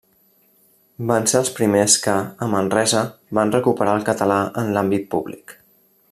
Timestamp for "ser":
1.33-1.37